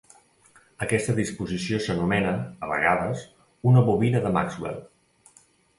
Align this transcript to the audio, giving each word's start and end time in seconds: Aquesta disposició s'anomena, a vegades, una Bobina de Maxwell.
Aquesta 0.85 1.15
disposició 1.19 1.81
s'anomena, 1.89 2.33
a 2.69 2.73
vegades, 2.75 3.29
una 3.73 3.87
Bobina 3.91 4.25
de 4.27 4.35
Maxwell. 4.41 4.85